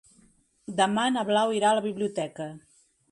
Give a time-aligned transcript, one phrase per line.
[0.79, 2.49] Demà na Blau irà a la biblioteca.